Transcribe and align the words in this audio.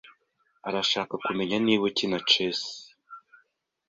Arashaka 0.67 1.13
kumenya 1.25 1.55
niba 1.65 1.83
ukina 1.89 2.17
chess. 2.29 2.61